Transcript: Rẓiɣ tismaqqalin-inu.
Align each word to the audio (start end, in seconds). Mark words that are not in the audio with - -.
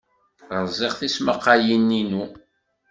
Rẓiɣ 0.63 0.93
tismaqqalin-inu. 0.99 2.23